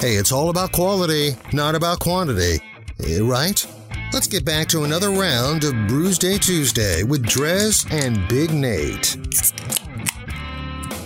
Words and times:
Hey, 0.00 0.14
it's 0.16 0.32
all 0.32 0.48
about 0.50 0.72
quality, 0.72 1.32
not 1.52 1.74
about 1.74 2.00
quantity. 2.00 2.60
Eh, 3.06 3.20
Right? 3.22 3.64
Let's 4.12 4.26
get 4.26 4.44
back 4.44 4.66
to 4.68 4.82
another 4.82 5.10
round 5.10 5.62
of 5.62 5.72
Brews 5.86 6.18
Day 6.18 6.36
Tuesday 6.38 7.04
with 7.04 7.22
Drez 7.24 7.88
and 7.92 8.26
Big 8.28 8.52
Nate. 8.52 9.16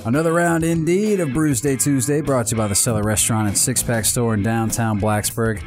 Another 0.07 0.33
round 0.33 0.65
indeed 0.65 1.21
of 1.21 1.35
Brews 1.35 1.61
Day 1.61 1.77
Tuesday 1.77 2.23
brought 2.23 2.47
to 2.47 2.55
you 2.55 2.59
by 2.59 2.67
the 2.67 2.75
Cellar 2.75 3.03
Restaurant 3.03 3.47
and 3.49 3.59
Six 3.59 3.83
Pack 3.83 4.07
Store 4.07 4.33
in 4.33 4.43
downtown 4.43 4.99
Blacksburg. 4.99 5.63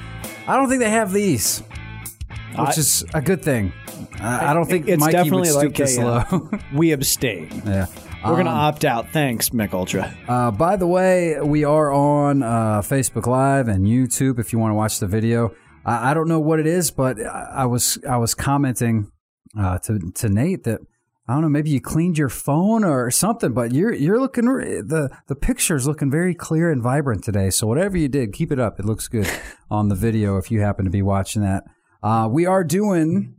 I 0.47 0.55
don't 0.55 0.67
think 0.67 0.79
they 0.79 0.89
have 0.89 1.13
these, 1.13 1.59
which 2.55 2.57
I- 2.59 2.71
is 2.71 3.05
a 3.13 3.21
good 3.21 3.43
thing. 3.43 3.71
I, 4.19 4.49
I 4.51 4.53
don't 4.55 4.65
think 4.65 4.87
it's 4.87 4.99
Mikey 4.99 5.11
definitely 5.11 5.41
would 5.51 5.59
stoop 5.59 5.63
like 5.63 5.75
this 5.75 5.97
a, 5.99 6.07
uh, 6.07 6.25
low. 6.31 6.49
we 6.73 6.91
abstain. 6.91 7.61
yeah. 7.67 7.85
We're 8.25 8.35
gonna 8.35 8.49
Um, 8.49 8.57
opt 8.57 8.83
out. 8.83 9.09
Thanks, 9.09 9.53
Mich 9.53 9.73
Ultra. 9.73 10.13
Uh, 10.27 10.51
by 10.51 10.75
the 10.75 10.87
way, 10.87 11.39
we 11.41 11.63
are 11.63 11.91
on 11.91 12.43
uh, 12.43 12.81
Facebook 12.81 13.25
Live 13.27 13.67
and 13.67 13.85
YouTube. 13.85 14.39
If 14.39 14.51
you 14.51 14.59
want 14.59 14.71
to 14.71 14.75
watch 14.75 14.99
the 14.99 15.07
video, 15.07 15.53
I, 15.85 16.11
I 16.11 16.13
don't 16.13 16.27
know 16.27 16.39
what 16.39 16.59
it 16.59 16.67
is, 16.67 16.91
but 16.91 17.19
I, 17.21 17.49
I 17.57 17.65
was 17.65 17.97
I 18.09 18.17
was 18.17 18.33
commenting 18.33 19.11
uh, 19.57 19.79
to 19.79 20.11
to 20.15 20.29
Nate 20.29 20.63
that 20.65 20.81
I 21.27 21.33
don't 21.33 21.41
know. 21.41 21.49
Maybe 21.49 21.69
you 21.69 21.79
cleaned 21.79 22.17
your 22.17 22.29
phone 22.29 22.83
or 22.83 23.11
something, 23.11 23.53
but 23.53 23.71
you're 23.71 23.93
you're 23.93 24.19
looking 24.19 24.45
the 24.45 25.09
the 25.27 25.35
picture's 25.35 25.87
looking 25.87 26.09
very 26.09 26.33
clear 26.33 26.71
and 26.71 26.81
vibrant 26.81 27.23
today. 27.23 27.49
So 27.49 27.67
whatever 27.67 27.97
you 27.97 28.07
did, 28.09 28.33
keep 28.33 28.51
it 28.51 28.59
up. 28.59 28.79
It 28.79 28.85
looks 28.85 29.07
good 29.07 29.29
on 29.71 29.89
the 29.89 29.95
video 29.95 30.37
if 30.37 30.51
you 30.51 30.61
happen 30.61 30.85
to 30.85 30.91
be 30.91 31.01
watching 31.01 31.43
that. 31.43 31.63
Uh, 32.01 32.27
we 32.31 32.45
are 32.45 32.63
doing 32.63 33.35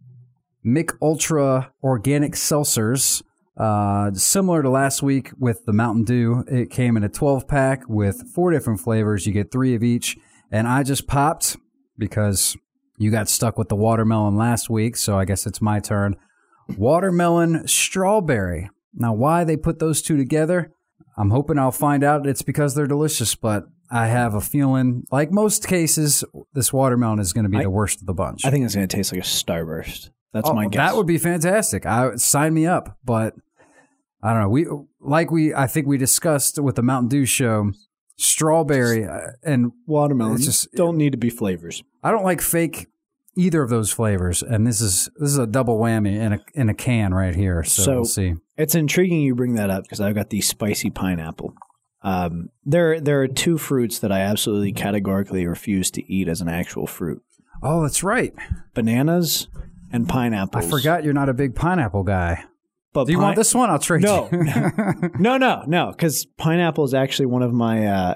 Mich 0.62 0.90
Ultra 1.02 1.72
organic 1.82 2.32
seltzers. 2.34 3.22
Uh, 3.58 4.12
similar 4.14 4.62
to 4.62 4.70
last 4.70 5.02
week 5.02 5.30
with 5.38 5.64
the 5.66 5.72
Mountain 5.72 6.04
Dew, 6.04 6.44
it 6.46 6.70
came 6.70 6.96
in 6.96 7.02
a 7.02 7.08
12 7.08 7.48
pack 7.48 7.82
with 7.88 8.22
four 8.32 8.52
different 8.52 8.80
flavors. 8.80 9.26
You 9.26 9.32
get 9.32 9.50
three 9.50 9.74
of 9.74 9.82
each. 9.82 10.16
And 10.50 10.68
I 10.68 10.82
just 10.84 11.06
popped 11.08 11.56
because 11.98 12.56
you 12.96 13.10
got 13.10 13.28
stuck 13.28 13.58
with 13.58 13.68
the 13.68 13.74
watermelon 13.76 14.36
last 14.36 14.70
week. 14.70 14.96
So 14.96 15.18
I 15.18 15.24
guess 15.24 15.44
it's 15.46 15.60
my 15.60 15.80
turn. 15.80 16.14
Watermelon 16.76 17.66
strawberry. 17.66 18.70
Now, 18.94 19.12
why 19.12 19.44
they 19.44 19.56
put 19.56 19.78
those 19.78 20.02
two 20.02 20.16
together, 20.16 20.72
I'm 21.16 21.30
hoping 21.30 21.58
I'll 21.58 21.72
find 21.72 22.04
out 22.04 22.26
it's 22.26 22.42
because 22.42 22.74
they're 22.74 22.86
delicious, 22.86 23.34
but 23.34 23.64
I 23.90 24.06
have 24.06 24.34
a 24.34 24.40
feeling, 24.40 25.04
like 25.10 25.32
most 25.32 25.66
cases, 25.66 26.24
this 26.52 26.72
watermelon 26.72 27.18
is 27.18 27.32
going 27.32 27.44
to 27.44 27.50
be 27.50 27.58
I- 27.58 27.62
the 27.64 27.70
worst 27.70 28.00
of 28.00 28.06
the 28.06 28.14
bunch. 28.14 28.44
I 28.44 28.50
think 28.50 28.64
it's 28.64 28.74
gonna 28.74 28.86
taste 28.86 29.12
like 29.12 29.22
a 29.22 29.24
starburst. 29.24 30.10
That's 30.32 30.48
Oh, 30.48 30.52
my 30.54 30.66
guess. 30.68 30.78
That 30.90 30.96
would 30.96 31.06
be 31.06 31.16
fantastic. 31.18 31.86
I 31.86 32.14
sign 32.16 32.52
me 32.54 32.66
up, 32.66 32.98
but 33.02 33.34
I 34.22 34.32
don't 34.32 34.42
know. 34.42 34.48
We 34.48 34.66
like 35.00 35.30
we 35.30 35.54
I 35.54 35.66
think 35.66 35.86
we 35.86 35.96
discussed 35.98 36.58
with 36.58 36.76
the 36.76 36.82
Mountain 36.82 37.08
Dew 37.08 37.24
show, 37.24 37.72
strawberry 38.16 39.04
uh, 39.06 39.32
and 39.42 39.72
watermelon. 39.86 40.40
Just- 40.40 40.72
don't 40.74 40.96
need 40.96 41.12
to 41.12 41.18
be 41.18 41.30
flavors. 41.30 41.82
I 42.02 42.10
don't 42.10 42.24
like 42.24 42.40
fake 42.40 42.86
either 43.36 43.62
of 43.62 43.70
those 43.70 43.90
flavors. 43.92 44.42
And 44.42 44.66
this 44.66 44.80
is 44.80 45.08
this 45.16 45.30
is 45.30 45.38
a 45.38 45.46
double 45.46 45.78
whammy 45.78 46.16
in 46.16 46.32
a 46.34 46.40
in 46.54 46.68
a 46.68 46.74
can 46.74 47.14
right 47.14 47.34
here. 47.34 47.62
So, 47.64 47.82
So- 47.82 47.94
we'll 47.94 48.04
see. 48.04 48.34
It's 48.56 48.74
intriguing 48.74 49.20
you 49.20 49.34
bring 49.36 49.54
that 49.54 49.70
up 49.70 49.84
because 49.84 50.00
I've 50.00 50.16
got 50.16 50.30
the 50.30 50.40
spicy 50.40 50.90
pineapple. 50.90 51.54
Um, 52.02 52.50
there, 52.64 53.00
there 53.00 53.20
are 53.22 53.28
two 53.28 53.58
fruits 53.58 53.98
that 54.00 54.12
I 54.12 54.20
absolutely 54.20 54.72
categorically 54.72 55.46
refuse 55.46 55.90
to 55.92 56.12
eat 56.12 56.28
as 56.28 56.40
an 56.40 56.48
actual 56.48 56.86
fruit: 56.86 57.22
Oh, 57.62 57.82
that's 57.82 58.02
right. 58.02 58.32
bananas 58.74 59.48
and 59.92 60.08
pineapple. 60.08 60.60
I 60.60 60.64
forgot 60.68 61.02
you're 61.04 61.12
not 61.14 61.28
a 61.28 61.34
big 61.34 61.54
pineapple 61.54 62.02
guy. 62.04 62.44
But 62.92 63.04
Do 63.04 63.12
you 63.12 63.18
pi- 63.18 63.24
want 63.24 63.36
this 63.36 63.54
one? 63.54 63.70
I'll 63.70 63.78
trade 63.78 64.02
No. 64.02 64.28
you. 64.32 64.44
No, 65.18 65.36
no, 65.36 65.62
no. 65.66 65.90
Because 65.90 66.26
pineapple 66.36 66.84
is 66.84 66.94
actually 66.94 67.26
one 67.26 67.42
of 67.42 67.52
my 67.52 67.86
uh, 67.86 68.14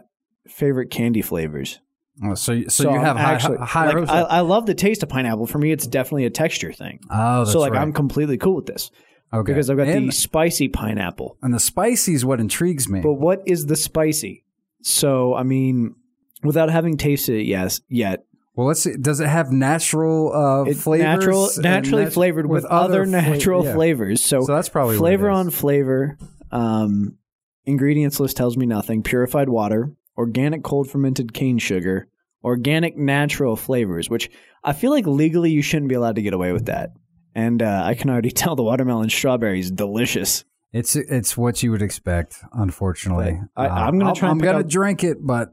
favorite 0.49 0.91
candy 0.91 1.23
flavors. 1.23 1.79
Oh, 2.25 2.35
so 2.35 2.53
you- 2.53 2.69
so, 2.69 2.85
you 2.91 2.97
I'm 2.97 3.05
have 3.05 3.17
high, 3.17 3.35
actually, 3.35 3.57
high 3.59 3.87
like, 3.87 3.95
hopes. 3.97 4.11
I, 4.11 4.21
I 4.23 4.41
love 4.41 4.67
the 4.67 4.75
taste 4.75 5.03
of 5.03 5.09
pineapple. 5.09 5.47
For 5.47 5.59
me, 5.59 5.73
it's 5.73 5.87
definitely 5.87 6.25
a 6.27 6.31
texture 6.31 6.73
thing. 6.73 7.01
oh, 7.11 7.39
that's 7.41 7.53
so 7.53 7.61
like 7.61 7.73
right. 7.73 7.83
I'm 7.83 7.93
completely 7.93 8.39
cool 8.39 8.57
with 8.57 8.67
this 8.67 8.91
okay. 9.33 9.53
because 9.53 9.69
I've 9.71 9.77
got 9.77 9.89
and, 9.89 10.09
the 10.09 10.13
spicy 10.13 10.69
pineapple. 10.69 11.37
and 11.43 11.53
the 11.55 11.61
spicy 11.61 12.15
is 12.15 12.25
what 12.25 12.41
intrigues 12.41 12.89
me. 12.89 13.01
But 13.01 13.15
what 13.15 13.43
is 13.47 13.67
the 13.67 13.77
spicy? 13.77 14.45
So 14.83 15.35
I 15.35 15.43
mean, 15.43 15.95
without 16.43 16.71
having 16.71 16.97
tasted 16.97 17.37
it, 17.41 17.45
yes, 17.45 17.81
yet 17.89 18.25
Well, 18.55 18.67
let's 18.67 18.83
see. 18.83 18.95
Does 19.01 19.21
it 19.21 19.29
have 19.29 19.51
natural 19.51 20.33
uh, 20.35 20.65
it's 20.65 20.83
flavors? 20.83 21.05
natural, 21.05 21.51
naturally 21.59 22.05
nat- 22.05 22.13
flavored 22.13 22.47
with, 22.47 22.65
other, 22.67 23.05
fla- 23.07 23.11
natural 23.23 23.65
yeah. 23.65 23.73
flavors. 23.75 24.23
So, 24.23 24.43
So 24.43 24.55
that's 24.55 24.69
probably 24.69 24.99
flavor 24.99 25.31
on 25.31 25.49
flavor. 25.51 26.19
Um, 26.51 27.17
ingredients 27.65 28.21
list 28.21 28.37
tells 28.37 28.57
me 28.57 28.67
nothing. 28.67 29.03
Purified 29.03 29.49
water, 29.49 29.93
organic 30.19 30.63
cold 30.63 30.91
fermented 30.91 31.33
cane 31.33 31.59
sugar, 31.59 32.09
organic 32.45 32.97
natural 32.97 33.57
flavors. 33.57 34.11
Which 34.11 34.31
I 34.63 34.75
feel 34.75 34.91
like 34.91 35.07
legally 35.07 35.51
you 35.51 35.63
shouldn't 35.63 35.89
be 35.89 35.95
allowed 35.95 36.17
to 36.17 36.23
get 36.23 36.35
away 36.35 36.53
with 36.53 36.67
that. 36.67 36.91
And 37.35 37.63
uh, 37.63 37.83
I 37.85 37.95
can 37.95 38.11
already 38.11 38.31
tell 38.33 38.55
the 38.55 38.63
watermelon 38.63 39.09
strawberry 39.09 39.61
is 39.61 39.71
delicious. 39.71 40.45
It's 40.75 40.95
it's 40.95 41.37
what 41.37 41.63
you 41.63 41.71
would 41.71 41.83
expect. 41.83 42.37
Unfortunately, 42.53 43.41
I- 43.57 43.67
I'm 43.69 43.99
gonna 43.99 44.11
I'll- 44.11 44.15
try 44.17 44.29
and 44.31 44.41
I'm 44.41 44.45
gonna 44.45 44.61
up- 44.61 44.69
drink 44.69 45.05
it, 45.05 45.19
but 45.21 45.49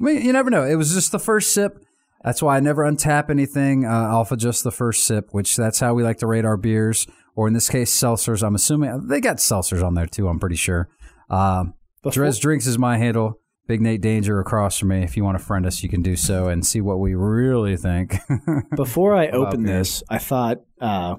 I 0.00 0.04
mean, 0.04 0.22
you 0.22 0.32
never 0.32 0.50
know. 0.50 0.64
It 0.64 0.74
was 0.76 0.92
just 0.94 1.10
the 1.12 1.18
first 1.20 1.52
sip. 1.52 1.78
That's 2.24 2.42
why 2.42 2.56
I 2.56 2.60
never 2.60 2.82
untap 2.82 3.28
anything 3.28 3.84
uh, 3.84 3.90
off 3.90 4.32
of 4.32 4.38
just 4.38 4.64
the 4.64 4.72
first 4.72 5.04
sip. 5.04 5.28
Which 5.32 5.56
that's 5.56 5.78
how 5.78 5.94
we 5.94 6.02
like 6.02 6.18
to 6.18 6.26
rate 6.26 6.44
our 6.44 6.56
beers, 6.56 7.06
or 7.36 7.46
in 7.46 7.54
this 7.54 7.68
case, 7.68 7.92
seltzers. 7.92 8.42
I'm 8.42 8.54
assuming 8.54 9.08
they 9.08 9.20
got 9.20 9.36
seltzers 9.36 9.84
on 9.84 9.94
there 9.94 10.06
too. 10.06 10.28
I'm 10.28 10.40
pretty 10.40 10.56
sure. 10.56 10.88
Um, 11.28 11.74
Drez 12.04 12.40
Drinks 12.40 12.66
is 12.66 12.78
my 12.78 12.98
handle. 12.98 13.40
Big 13.66 13.80
Nate 13.80 14.02
Danger 14.02 14.40
across 14.40 14.78
from 14.78 14.88
me. 14.88 15.02
If 15.02 15.16
you 15.16 15.24
want 15.24 15.38
to 15.38 15.44
friend 15.44 15.64
us, 15.64 15.82
you 15.82 15.88
can 15.88 16.02
do 16.02 16.16
so 16.16 16.48
and 16.48 16.66
see 16.66 16.82
what 16.82 16.98
we 16.98 17.14
really 17.14 17.76
think. 17.76 18.16
Before 18.76 19.14
I 19.14 19.28
open 19.28 19.62
this, 19.62 20.02
I 20.08 20.18
thought 20.18 20.58
uh, 20.82 21.16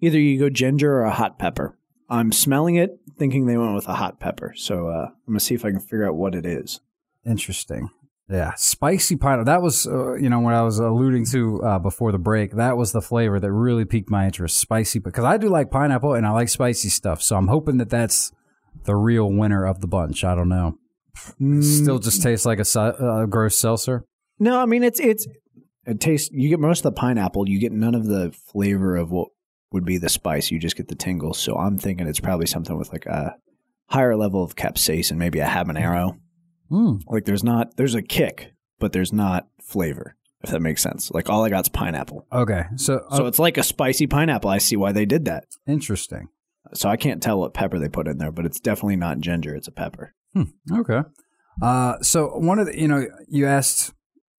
either 0.00 0.20
you 0.20 0.38
go 0.38 0.50
ginger 0.50 0.96
or 0.96 1.04
a 1.04 1.10
hot 1.10 1.38
pepper. 1.38 1.78
I'm 2.08 2.32
smelling 2.32 2.76
it, 2.76 2.98
thinking 3.18 3.46
they 3.46 3.56
went 3.56 3.74
with 3.74 3.88
a 3.88 3.94
hot 3.94 4.20
pepper. 4.20 4.52
So 4.56 4.88
uh, 4.88 5.06
I'm 5.06 5.32
gonna 5.32 5.40
see 5.40 5.54
if 5.54 5.64
I 5.64 5.70
can 5.70 5.80
figure 5.80 6.06
out 6.06 6.16
what 6.16 6.34
it 6.34 6.44
is. 6.44 6.80
Interesting. 7.24 7.88
Yeah, 8.28 8.54
spicy 8.56 9.16
pineapple. 9.16 9.44
That 9.44 9.62
was, 9.62 9.86
uh, 9.86 10.14
you 10.14 10.28
know, 10.28 10.40
what 10.40 10.54
I 10.54 10.62
was 10.62 10.80
alluding 10.80 11.26
to 11.26 11.62
uh, 11.62 11.78
before 11.78 12.10
the 12.10 12.18
break. 12.18 12.52
That 12.56 12.76
was 12.76 12.90
the 12.90 13.00
flavor 13.00 13.38
that 13.38 13.52
really 13.52 13.84
piqued 13.84 14.10
my 14.10 14.26
interest. 14.26 14.56
Spicy, 14.56 14.98
because 14.98 15.24
I 15.24 15.36
do 15.36 15.48
like 15.48 15.70
pineapple 15.70 16.14
and 16.14 16.26
I 16.26 16.30
like 16.30 16.48
spicy 16.48 16.88
stuff. 16.88 17.22
So 17.22 17.36
I'm 17.36 17.46
hoping 17.46 17.76
that 17.76 17.88
that's 17.88 18.32
the 18.84 18.96
real 18.96 19.30
winner 19.30 19.64
of 19.64 19.80
the 19.80 19.86
bunch. 19.86 20.24
I 20.24 20.34
don't 20.34 20.48
know. 20.48 20.78
Still, 21.62 21.98
just 21.98 22.22
tastes 22.22 22.44
like 22.44 22.60
a 22.60 22.80
uh, 22.80 23.26
gross 23.26 23.56
seltzer. 23.56 24.04
No, 24.38 24.60
I 24.60 24.66
mean 24.66 24.82
it's 24.82 25.00
it's 25.00 25.26
it 25.86 26.00
tastes. 26.00 26.30
You 26.30 26.48
get 26.50 26.60
most 26.60 26.80
of 26.84 26.94
the 26.94 27.00
pineapple. 27.00 27.48
You 27.48 27.58
get 27.58 27.72
none 27.72 27.94
of 27.94 28.06
the 28.06 28.32
flavor 28.52 28.96
of 28.96 29.10
what 29.10 29.28
would 29.72 29.84
be 29.84 29.98
the 29.98 30.08
spice. 30.08 30.50
You 30.50 30.58
just 30.58 30.76
get 30.76 30.88
the 30.88 30.94
tingle. 30.94 31.32
So 31.32 31.56
I'm 31.56 31.78
thinking 31.78 32.06
it's 32.06 32.20
probably 32.20 32.46
something 32.46 32.76
with 32.76 32.92
like 32.92 33.06
a 33.06 33.36
higher 33.88 34.16
level 34.16 34.42
of 34.42 34.56
capsaicin, 34.56 35.16
maybe 35.16 35.38
a 35.38 35.46
habanero. 35.46 36.18
Mm. 36.70 37.02
Like 37.06 37.24
there's 37.24 37.44
not 37.44 37.76
there's 37.76 37.94
a 37.94 38.02
kick, 38.02 38.52
but 38.78 38.92
there's 38.92 39.12
not 39.12 39.48
flavor. 39.62 40.16
If 40.42 40.50
that 40.50 40.60
makes 40.60 40.82
sense. 40.82 41.10
Like 41.10 41.28
all 41.28 41.44
I 41.44 41.48
got's 41.48 41.68
pineapple. 41.68 42.26
Okay, 42.32 42.64
so, 42.76 43.00
So 43.10 43.24
oh, 43.24 43.26
it's 43.26 43.38
like 43.38 43.56
a 43.58 43.62
spicy 43.62 44.06
pineapple. 44.06 44.50
I 44.50 44.58
see 44.58 44.76
why 44.76 44.92
they 44.92 45.06
did 45.06 45.24
that. 45.24 45.46
interesting. 45.66 46.28
So 46.74 46.88
I 46.88 46.96
can't 46.96 47.22
tell 47.22 47.38
what 47.38 47.54
pepper 47.54 47.78
they 47.78 47.88
put 47.88 48.08
in 48.08 48.18
there, 48.18 48.32
but 48.32 48.44
it's 48.44 48.60
definitely 48.60 48.96
not 48.96 49.20
ginger. 49.20 49.54
It's 49.54 49.68
a 49.68 49.72
pepper. 49.72 50.14
Okay. 50.72 51.00
Uh, 51.62 51.94
so 52.02 52.28
one 52.38 52.58
of 52.58 52.66
the, 52.66 52.78
you 52.78 52.88
know, 52.88 53.06
you 53.28 53.46
asked 53.46 53.92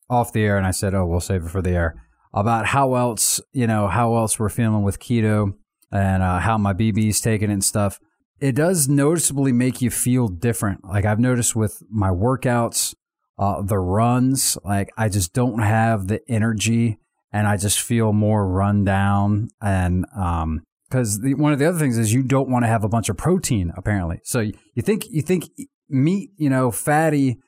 off 0.10 0.34
the 0.34 0.44
air, 0.44 0.58
and 0.58 0.68
I 0.68 0.72
said, 0.72 0.94
"Oh, 0.94 1.06
we'll 1.06 1.20
save 1.20 1.46
it 1.46 1.50
for 1.50 1.62
the 1.62 1.72
air." 1.72 2.04
About 2.34 2.68
how 2.68 2.94
else, 2.96 3.42
you 3.54 3.66
know, 3.66 3.88
how 3.88 4.16
else 4.16 4.38
we're 4.38 4.50
feeling 4.50 4.84
with 4.84 5.00
keto, 5.00 5.54
and 5.92 6.22
uh, 6.22 6.40
how 6.40 6.58
my 6.58 6.74
BB's 6.74 7.22
taking 7.22 7.50
it 7.50 7.54
and 7.54 7.64
stuff. 7.64 8.00
It 8.40 8.54
does 8.54 8.88
noticeably 8.88 9.52
make 9.52 9.82
you 9.82 9.90
feel 9.90 10.28
different. 10.28 10.86
Like 10.86 11.06
I've 11.06 11.20
noticed 11.20 11.56
with 11.56 11.82
my 11.90 12.10
workouts, 12.10 12.94
uh, 13.40 13.62
the 13.62 13.80
runs, 13.80 14.58
like 14.64 14.90
I 14.98 15.10
just 15.10 15.34
don't 15.34 15.60
have 15.60 16.08
the 16.08 16.22
energy, 16.30 17.00
and 17.32 17.48
I 17.48 17.58
just 17.58 17.82
feel 17.82 18.14
more 18.14 18.48
run 18.48 18.84
down, 18.84 19.50
and 19.62 20.06
um, 20.16 20.64
because 20.90 21.20
one 21.22 21.52
of 21.52 21.60
the 21.60 21.66
other 21.66 21.80
things 21.80 21.98
is 21.98 22.14
you 22.14 22.24
don't 22.24 22.50
want 22.50 22.64
to 22.64 22.68
have 22.70 22.84
a 22.84 22.90
bunch 22.90 23.10
of 23.10 23.18
protein 23.18 23.74
apparently. 23.76 24.22
So 24.24 24.40
you, 24.40 24.54
you 24.74 24.82
think 24.82 25.06
you 25.10 25.22
think 25.22 25.50
meat, 25.90 26.32
you 26.38 26.50
know, 26.50 26.72
fatty, 26.72 27.40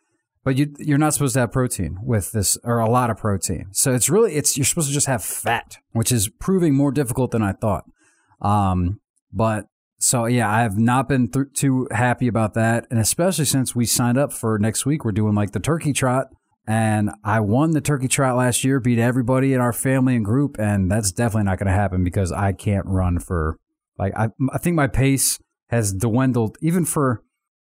but 0.44 0.58
you 0.58 0.74
you're 0.78 0.98
not 0.98 1.14
supposed 1.14 1.34
to 1.36 1.42
have 1.42 1.52
protein 1.52 2.00
with 2.04 2.31
this 2.31 2.58
or 2.64 2.80
a 2.80 2.90
lot 2.90 3.10
of 3.10 3.18
protein. 3.18 3.68
So 3.72 3.94
it's 3.94 4.10
really 4.10 4.36
it's 4.36 4.58
you're 4.58 4.66
supposed 4.66 4.90
to 4.90 4.94
just 4.94 5.08
have 5.08 5.24
fat, 5.24 5.78
which 5.92 6.12
is 6.12 6.28
proving 6.28 6.75
more 6.75 6.92
difficult 6.92 7.31
than 7.31 7.42
I 7.42 7.54
thought. 7.54 7.86
Um, 8.42 9.00
but 9.31 9.68
so 10.00 10.25
yeah, 10.25 10.50
I 10.50 10.62
have 10.62 10.78
not 10.78 11.10
been 11.10 11.28
th- 11.28 11.48
too 11.54 11.88
happy 11.92 12.28
about 12.28 12.54
that, 12.54 12.88
and 12.90 13.00
especially 13.00 13.46
since 13.46 13.75
we 13.75 13.86
signed 13.86 14.18
up 14.18 14.31
for 14.31 14.57
next 14.57 14.86
week, 14.86 15.04
we're 15.04 15.12
doing 15.12 15.36
like 15.36 15.51
the 15.51 15.60
turkey 15.60 15.94
trot. 15.94 16.28
And 16.66 17.10
I 17.24 17.40
won 17.40 17.72
the 17.72 17.81
turkey 17.81 18.07
trot 18.07 18.38
last 18.38 18.63
year, 18.63 18.80
beat 18.80 19.00
everybody 19.00 19.54
in 19.54 19.60
our 19.60 19.74
family 19.74 20.16
and 20.16 20.24
group, 20.24 20.57
and 20.60 20.90
that's 20.90 21.12
definitely 21.12 21.46
not 21.46 21.57
going 21.57 21.68
to 21.68 21.74
happen 21.74 22.04
because 22.04 22.31
I 22.31 22.54
can't 22.54 22.86
run 22.86 23.19
for 23.19 23.57
like 23.98 24.13
I 24.16 24.30
I 24.54 24.57
think 24.57 24.75
my 24.75 24.88
pace 24.88 25.40
has 25.68 25.92
dwindled 25.92 26.57
even 26.62 26.86
for 26.86 27.24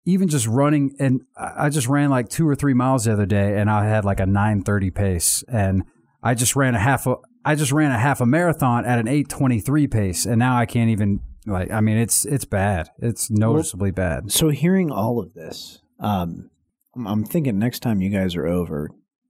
even 0.05 0.27
just 0.27 0.47
running, 0.47 0.95
and 0.99 1.21
I 1.35 1.69
just 1.69 1.87
ran 1.87 2.09
like 2.09 2.29
two 2.29 2.47
or 2.47 2.55
three 2.55 2.73
miles 2.73 3.05
the 3.05 3.13
other 3.13 3.25
day, 3.25 3.59
and 3.59 3.69
I 3.69 3.85
had 3.85 4.05
like 4.05 4.19
a 4.19 4.25
nine 4.25 4.63
thirty 4.63 4.91
pace, 4.91 5.43
and 5.47 5.83
I 6.21 6.35
just 6.35 6.55
ran 6.55 6.75
a 6.75 6.79
half 6.79 7.07
a 7.07 7.15
I 7.43 7.55
just 7.55 7.71
ran 7.71 7.91
a 7.91 7.97
half 7.97 8.21
a 8.21 8.25
marathon 8.25 8.85
at 8.85 8.99
an 8.99 9.07
eight 9.07 9.29
twenty 9.29 9.59
three 9.59 9.87
pace, 9.87 10.25
and 10.25 10.37
now 10.37 10.57
I 10.57 10.65
can't 10.65 10.89
even 10.89 11.21
like. 11.51 11.71
I 11.71 11.81
mean, 11.81 11.97
it's 11.97 12.25
it's 12.25 12.45
bad. 12.45 12.89
It's 12.99 13.29
noticeably 13.29 13.91
bad. 13.91 14.31
So 14.31 14.49
hearing 14.49 14.91
all 14.91 15.19
of 15.19 15.33
this, 15.33 15.81
um, 15.99 16.49
I'm, 16.95 17.07
I'm 17.07 17.23
thinking 17.25 17.59
next 17.59 17.79
time 17.79 18.01
you 18.01 18.09
guys 18.09 18.35
are 18.35 18.47
over, 18.47 18.89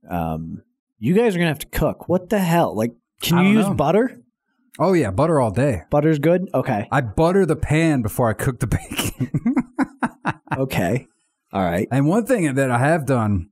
um, 0.10 0.64
you 0.98 1.14
guys 1.14 1.36
are 1.36 1.40
gonna 1.40 1.50
have 1.50 1.60
to 1.60 1.68
cook. 1.68 2.10
What 2.10 2.30
the 2.30 2.40
hell? 2.40 2.76
Like, 2.76 2.94
can 3.22 3.46
you 3.46 3.52
use 3.54 3.68
know. 3.68 3.74
butter? 3.74 4.22
Oh 4.78 4.94
yeah, 4.94 5.12
butter 5.12 5.40
all 5.40 5.52
day. 5.52 5.84
Butter's 5.90 6.20
good. 6.20 6.50
Okay. 6.54 6.88
I 6.92 7.02
butter 7.02 7.46
the 7.46 7.56
pan 7.56 8.02
before 8.02 8.30
I 8.30 8.34
cook 8.34 8.60
the 8.60 8.68
bacon. 8.68 9.56
Okay. 10.60 11.08
All 11.54 11.64
right. 11.64 11.88
And 11.92 12.08
one 12.08 12.26
thing 12.26 12.54
that 12.56 12.70
I 12.70 12.80
have 12.80 13.06
done, 13.06 13.50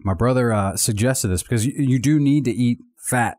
my 0.00 0.14
brother 0.14 0.52
uh, 0.52 0.76
suggested 0.76 1.28
this 1.28 1.42
because 1.42 1.66
you, 1.66 1.72
you 1.76 1.98
do 1.98 2.20
need 2.20 2.44
to 2.44 2.52
eat 2.52 2.80
fat. 2.96 3.38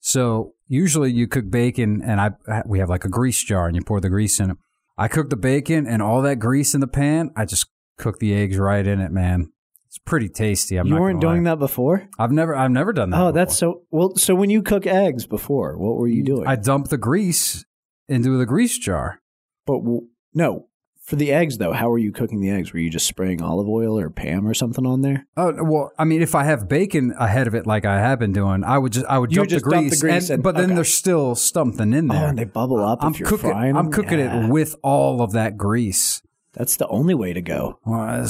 So 0.00 0.54
usually 0.68 1.10
you 1.12 1.26
cook 1.26 1.50
bacon, 1.50 2.02
and 2.02 2.20
I 2.20 2.30
we 2.66 2.78
have 2.78 2.88
like 2.88 3.04
a 3.04 3.08
grease 3.08 3.42
jar, 3.42 3.66
and 3.66 3.74
you 3.74 3.82
pour 3.82 4.00
the 4.00 4.10
grease 4.10 4.38
in 4.38 4.50
it. 4.50 4.56
I 4.96 5.08
cook 5.08 5.30
the 5.30 5.36
bacon 5.36 5.86
and 5.86 6.02
all 6.02 6.22
that 6.22 6.36
grease 6.36 6.74
in 6.74 6.80
the 6.80 6.88
pan. 6.88 7.30
I 7.36 7.44
just 7.44 7.66
cook 7.98 8.18
the 8.18 8.34
eggs 8.34 8.58
right 8.58 8.86
in 8.86 9.00
it, 9.00 9.10
man. 9.10 9.52
It's 9.86 9.98
pretty 9.98 10.28
tasty. 10.28 10.76
I'm 10.76 10.86
you 10.86 10.96
weren't 10.96 11.20
doing 11.20 11.44
lie. 11.44 11.52
that 11.52 11.58
before. 11.58 12.08
I've 12.18 12.32
never 12.32 12.54
I've 12.54 12.70
never 12.70 12.92
done 12.92 13.10
that. 13.10 13.16
Oh, 13.16 13.20
before. 13.20 13.32
that's 13.32 13.56
so 13.56 13.82
well. 13.90 14.16
So 14.16 14.34
when 14.34 14.50
you 14.50 14.62
cook 14.62 14.86
eggs 14.86 15.26
before, 15.26 15.78
what 15.78 15.96
were 15.96 16.08
you 16.08 16.22
mm, 16.22 16.26
doing? 16.26 16.46
I 16.46 16.56
dump 16.56 16.88
the 16.88 16.98
grease 16.98 17.64
into 18.08 18.36
the 18.38 18.46
grease 18.46 18.78
jar. 18.78 19.20
but 19.66 19.78
w- 19.78 20.08
no, 20.34 20.68
for 21.08 21.16
the 21.16 21.32
eggs 21.32 21.56
though, 21.56 21.72
how 21.72 21.88
were 21.88 21.98
you 21.98 22.12
cooking 22.12 22.40
the 22.40 22.50
eggs? 22.50 22.72
Were 22.72 22.78
you 22.78 22.90
just 22.90 23.06
spraying 23.06 23.40
olive 23.40 23.66
oil 23.68 23.98
or 23.98 24.10
Pam 24.10 24.46
or 24.46 24.52
something 24.52 24.84
on 24.84 25.00
there? 25.00 25.26
Oh 25.36 25.54
well, 25.64 25.90
I 25.98 26.04
mean, 26.04 26.20
if 26.20 26.34
I 26.34 26.44
have 26.44 26.68
bacon 26.68 27.14
ahead 27.18 27.46
of 27.46 27.54
it, 27.54 27.66
like 27.66 27.84
I 27.86 27.98
have 27.98 28.18
been 28.18 28.32
doing, 28.34 28.62
I 28.62 28.76
would 28.76 28.92
just 28.92 29.06
I 29.06 29.18
would 29.18 29.30
You 29.32 29.36
dump, 29.38 29.48
just 29.50 29.64
the, 29.64 29.70
dump 29.70 29.84
the 29.84 29.96
grease, 29.96 30.00
grease 30.00 30.30
and, 30.30 30.40
in. 30.40 30.42
but 30.42 30.54
then 30.56 30.74
there's 30.74 30.92
still 30.92 31.34
something 31.34 31.92
in 31.94 32.08
there. 32.08 32.24
Oh, 32.26 32.28
and 32.28 32.38
they 32.38 32.44
bubble 32.44 32.84
up 32.84 33.02
I'm 33.02 33.12
if 33.12 33.20
you're 33.20 33.28
cooking. 33.28 33.50
frying. 33.50 33.76
I'm 33.76 33.90
cooking 33.90 34.18
Yeah. 34.18 34.44
it 34.46 34.50
with 34.50 34.76
all 34.82 35.22
of 35.22 35.32
that 35.32 35.56
grease. 35.56 36.20
That's 36.52 36.76
the 36.76 36.86
only 36.88 37.14
way 37.14 37.32
to 37.32 37.40
go. 37.40 37.78
Well, 37.86 38.28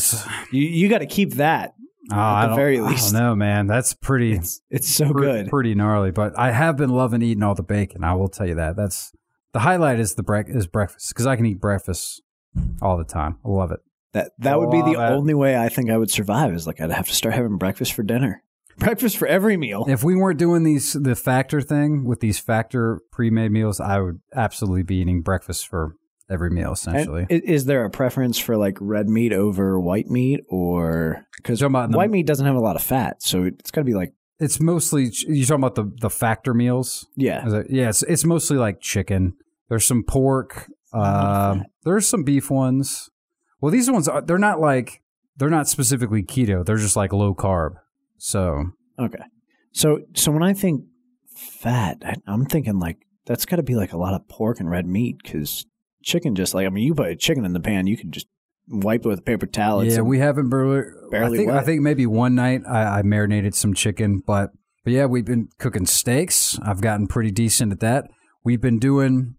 You 0.53 0.63
you 0.63 0.89
got 0.89 0.99
to 0.99 1.07
keep 1.07 1.35
that. 1.35 1.75
oh, 2.13 2.17
I 2.17 2.43
the 2.43 2.47
don't- 2.49 2.57
very 2.57 2.79
I 2.79 2.83
least. 2.91 3.13
don't 3.13 3.21
know, 3.23 3.35
man. 3.35 3.67
That's 3.67 3.93
pretty 3.95 4.35
It's 4.35 4.61
it's 4.71 4.89
so 4.89 5.13
pre- 5.13 5.23
good. 5.27 5.49
pretty 5.49 5.75
gnarly. 5.75 6.11
But 6.13 6.39
I 6.39 6.53
have 6.53 6.77
been 6.77 6.91
loving 6.91 7.23
eating 7.23 7.43
all 7.43 7.55
the 7.57 7.63
bacon. 7.63 8.05
I 8.05 8.15
will 8.15 8.29
tell 8.29 8.47
you 8.47 8.55
that. 8.55 8.77
That's 8.77 9.13
the 9.53 9.61
highlight 9.61 9.99
is 9.99 10.15
the 10.15 10.23
brec- 10.23 10.55
is 10.55 10.67
breakfast 10.67 11.09
because 11.09 11.27
I 11.27 11.35
can 11.37 11.45
eat 11.47 11.61
breakfast 11.61 12.23
all 12.83 12.97
the 12.97 13.05
time. 13.05 13.39
I 13.45 13.49
love 13.49 13.71
it. 13.73 13.81
That 14.13 14.33
that 14.39 14.59
would 14.59 14.71
be 14.71 14.81
the 14.83 14.93
it. 14.93 15.11
only 15.11 15.35
way 15.35 15.57
I 15.57 15.69
think 15.69 15.91
I 15.91 15.97
would 15.99 16.11
survive. 16.11 16.55
Is 16.55 16.67
like 16.67 16.81
I'd 16.81 16.91
have 16.91 17.09
to 17.09 17.15
start 17.15 17.35
having 17.35 17.59
breakfast 17.59 17.93
for 17.93 18.03
dinner. 18.03 18.43
Breakfast 18.79 19.17
for 19.17 19.27
every 19.27 19.57
meal. 19.57 19.85
If 19.89 20.05
we 20.05 20.15
weren't 20.15 20.39
doing 20.39 20.63
these 20.63 20.93
the 20.93 21.17
factor 21.17 21.61
thing 21.61 22.05
with 22.05 22.21
these 22.21 22.39
factor 22.39 23.01
pre-made 23.11 23.51
meals, 23.51 23.81
I 23.81 23.99
would 24.01 24.21
absolutely 24.35 24.85
be 24.85 24.97
eating 24.97 25.21
breakfast 25.21 25.67
for 25.67 25.95
every 26.31 26.51
meal 26.51 26.73
essentially. 26.73 27.27
i- 27.29 27.43
is 27.45 27.65
there 27.65 27.85
a 27.85 27.91
preference 27.91 28.39
for 28.39 28.57
like 28.57 28.77
red 28.81 29.09
meat 29.09 29.33
over 29.33 29.81
white 29.81 30.07
meat, 30.09 30.41
or 30.49 31.27
because 31.39 31.59
Talking 31.59 31.73
about 31.75 31.91
the- 31.91 31.97
white 31.97 32.11
meat 32.11 32.27
doesn't 32.27 32.47
have 32.47 32.55
a 32.55 32.61
lot 32.61 32.77
of 32.77 32.83
fat, 32.83 33.21
so 33.23 33.43
it's 33.45 33.71
got 33.73 33.81
to 33.81 33.85
be 33.85 33.95
like 33.95 34.13
it's 34.39 34.61
mostly 34.61 35.11
you 35.27 35.45
talking 35.45 35.65
about 35.65 35.75
the 35.75 35.93
the 36.01 36.11
factor 36.11 36.55
meals. 36.55 37.05
yeah. 37.17 37.49
It- 37.53 37.67
yeah, 37.71 37.89
it's, 37.89 38.05
it's 38.05 38.25
mostly 38.25 38.57
like 38.59 38.81
chicken. 38.81 39.35
There's 39.69 39.85
some 39.85 40.05
pork. 40.05 40.71
Uh, 40.93 41.61
there's 41.85 42.07
some 42.09 42.25
beef 42.25 42.51
ones. 42.51 43.11
Well, 43.61 43.73
these 43.73 43.91
ones 43.91 44.09
are, 44.09 44.23
they're 44.23 44.39
not 44.39 44.61
like 44.61 45.03
they're 45.37 45.51
not 45.51 45.69
specifically 45.69 46.23
keto. 46.23 46.65
They're 46.65 46.77
just 46.77 46.97
like 46.97 47.13
low 47.13 47.35
carb. 47.35 47.75
So 48.17 48.73
Okay. 48.99 49.23
So 49.73 50.01
so 50.15 50.33
when 50.33 50.43
I 50.43 50.53
think 50.53 50.85
fat, 51.35 51.99
I, 52.05 52.15
I'm 52.27 52.47
thinking 52.47 52.79
like 52.79 52.99
that's 53.27 53.47
got 53.47 53.57
to 53.57 53.63
be 53.63 53.75
like 53.75 53.93
a 53.93 53.99
lot 53.99 54.15
of 54.15 54.29
pork 54.29 54.61
and 54.61 54.71
red 54.71 54.87
meat 54.87 55.19
because 55.23 55.67
chicken 56.03 56.35
just 56.35 56.55
like 56.55 56.67
I 56.67 56.71
mean 56.71 56.85
you 56.85 56.95
put 56.95 57.09
a 57.09 57.17
chicken 57.17 57.45
in 57.45 57.53
the 57.53 57.61
pan, 57.61 57.87
you 57.87 57.97
can 57.97 58.11
just 58.11 58.27
wipe 58.69 59.05
it 59.05 59.09
with 59.09 59.21
a 59.21 59.23
paper 59.23 59.47
towel. 59.47 59.81
It's 59.81 59.97
yeah, 59.97 60.03
we 60.03 60.19
haven't 60.19 60.51
barely. 60.51 60.85
barely 61.11 61.39
I 61.39 61.39
think 61.39 61.53
I 61.53 61.63
think 61.63 61.83
maybe 61.83 62.07
one 62.07 62.35
night 62.35 62.63
I, 62.69 62.99
I 62.99 63.03
marinated 63.03 63.55
some 63.55 63.75
chicken, 63.75 64.23
but 64.27 64.51
but 64.85 64.93
yeah, 64.93 65.07
we've 65.07 65.27
been 65.27 65.49
cooking 65.59 65.87
steaks. 65.87 66.59
I've 66.63 66.81
gotten 66.81 67.07
pretty 67.07 67.31
decent 67.31 67.73
at 67.73 67.81
that. 67.81 68.05
We've 68.45 68.61
been 68.61 68.79
doing 68.79 69.37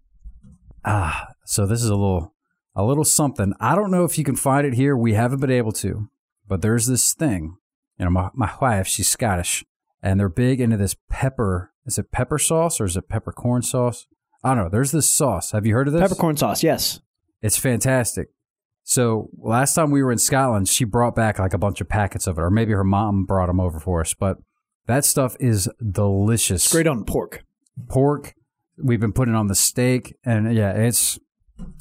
ah. 0.86 1.28
So 1.50 1.66
this 1.66 1.82
is 1.82 1.90
a 1.90 1.96
little 1.96 2.36
a 2.76 2.84
little 2.84 3.04
something. 3.04 3.54
I 3.60 3.74
don't 3.74 3.90
know 3.90 4.06
if 4.06 4.20
you 4.20 4.24
can 4.24 4.36
find 4.36 4.68
it 4.68 4.76
here. 4.76 4.96
We 4.96 5.16
haven't 5.16 5.40
been 5.40 5.50
able 5.50 5.72
to, 5.72 6.08
but 6.48 6.62
there's 6.62 6.86
this 6.86 7.16
thing. 7.16 7.58
You 7.98 8.06
know, 8.06 8.12
my 8.12 8.30
my 8.36 8.52
wife, 8.62 8.86
she's 8.86 9.10
Scottish, 9.10 9.66
and 10.04 10.20
they're 10.20 10.30
big 10.30 10.62
into 10.62 10.78
this 10.78 10.96
pepper. 11.10 11.72
Is 11.88 11.98
it 11.98 12.12
pepper 12.12 12.38
sauce 12.38 12.80
or 12.80 12.86
is 12.86 12.96
it 12.96 13.10
peppercorn 13.10 13.64
sauce? 13.64 14.06
I 14.44 14.54
don't 14.54 14.66
know. 14.66 14.70
There's 14.70 14.92
this 14.92 15.10
sauce. 15.10 15.50
Have 15.50 15.66
you 15.66 15.74
heard 15.74 15.88
of 15.88 15.94
this? 15.94 16.04
peppercorn 16.04 16.38
sauce. 16.38 16.62
Yes. 16.62 17.00
It's 17.42 17.58
fantastic. 17.58 18.28
So 18.84 19.30
last 19.36 19.74
time 19.74 19.90
we 19.90 20.04
were 20.04 20.12
in 20.12 20.20
Scotland, 20.20 20.70
she 20.70 20.84
brought 20.84 21.16
back 21.16 21.40
like 21.40 21.56
a 21.56 21.58
bunch 21.58 21.82
of 21.82 21.90
packets 21.90 22.28
of 22.28 22.38
it, 22.38 22.42
or 22.42 22.52
maybe 22.52 22.74
her 22.74 22.84
mom 22.84 23.26
brought 23.26 23.48
them 23.48 23.60
over 23.60 23.80
for 23.80 24.02
us. 24.02 24.14
But 24.14 24.38
that 24.86 25.04
stuff 25.04 25.36
is 25.40 25.68
delicious. 25.84 26.66
It's 26.66 26.72
great 26.72 26.86
on 26.86 27.06
pork. 27.06 27.44
pork. 27.88 28.36
We've 28.78 29.00
been 29.00 29.14
putting 29.14 29.34
on 29.34 29.48
the 29.48 29.56
steak, 29.56 30.16
and 30.24 30.56
yeah, 30.56 30.74
it's 30.74 31.18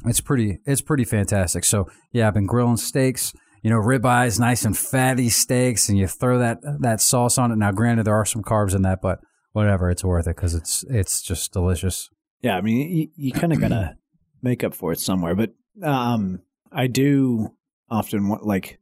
it's 0.04 0.20
pretty 0.20 0.58
it's 0.64 0.80
pretty 0.80 1.04
fantastic. 1.04 1.64
So 1.64 1.88
yeah, 2.12 2.28
I've 2.28 2.34
been 2.34 2.46
grilling 2.46 2.76
steaks. 2.76 3.32
You 3.62 3.70
know, 3.70 3.80
ribeyes, 3.80 4.38
nice 4.38 4.64
and 4.64 4.78
fatty 4.78 5.28
steaks, 5.30 5.88
and 5.88 5.98
you 5.98 6.06
throw 6.06 6.38
that 6.38 6.58
that 6.80 7.00
sauce 7.00 7.38
on 7.38 7.50
it. 7.50 7.56
Now, 7.56 7.72
granted, 7.72 8.04
there 8.04 8.14
are 8.14 8.24
some 8.24 8.42
carbs 8.42 8.74
in 8.74 8.82
that, 8.82 9.00
but 9.02 9.18
whatever, 9.52 9.90
it's 9.90 10.04
worth 10.04 10.26
it 10.28 10.36
because 10.36 10.54
it's 10.54 10.84
it's 10.88 11.22
just 11.22 11.52
delicious. 11.52 12.08
Yeah, 12.40 12.56
I 12.56 12.60
mean 12.60 12.88
you, 12.88 13.08
you 13.16 13.32
kind 13.32 13.52
of 13.52 13.60
gotta 13.60 13.96
make 14.42 14.62
up 14.62 14.74
for 14.74 14.92
it 14.92 15.00
somewhere. 15.00 15.34
But 15.34 15.54
um, 15.82 16.40
I 16.70 16.86
do 16.86 17.54
often 17.90 18.28
want 18.28 18.46
like, 18.46 18.78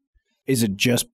is 0.46 0.62
it 0.62 0.76
just 0.76 1.06